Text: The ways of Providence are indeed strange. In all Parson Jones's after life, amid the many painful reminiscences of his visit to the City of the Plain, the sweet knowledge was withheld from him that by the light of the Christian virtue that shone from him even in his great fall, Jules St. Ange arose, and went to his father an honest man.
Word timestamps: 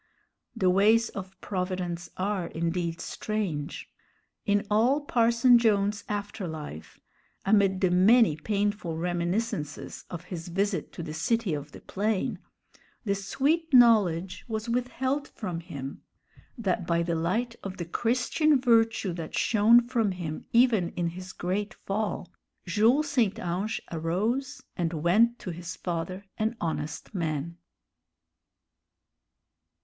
The 0.55 0.71
ways 0.71 1.09
of 1.09 1.39
Providence 1.41 2.09
are 2.17 2.47
indeed 2.47 2.99
strange. 2.99 3.87
In 4.47 4.65
all 4.67 5.01
Parson 5.01 5.59
Jones's 5.59 6.03
after 6.09 6.47
life, 6.47 6.99
amid 7.45 7.81
the 7.81 7.91
many 7.91 8.35
painful 8.35 8.97
reminiscences 8.97 10.05
of 10.09 10.23
his 10.23 10.47
visit 10.47 10.91
to 10.93 11.03
the 11.03 11.13
City 11.13 11.53
of 11.53 11.71
the 11.71 11.81
Plain, 11.81 12.39
the 13.05 13.13
sweet 13.13 13.71
knowledge 13.75 14.43
was 14.47 14.67
withheld 14.67 15.27
from 15.27 15.59
him 15.59 16.01
that 16.57 16.87
by 16.87 17.03
the 17.03 17.13
light 17.13 17.55
of 17.63 17.77
the 17.77 17.85
Christian 17.85 18.59
virtue 18.59 19.13
that 19.13 19.35
shone 19.37 19.81
from 19.87 20.13
him 20.13 20.47
even 20.51 20.89
in 20.93 21.09
his 21.09 21.31
great 21.31 21.75
fall, 21.75 22.27
Jules 22.65 23.07
St. 23.07 23.37
Ange 23.37 23.79
arose, 23.91 24.63
and 24.75 24.93
went 24.93 25.37
to 25.37 25.51
his 25.51 25.75
father 25.75 26.25
an 26.39 26.55
honest 26.59 27.13
man. 27.13 27.59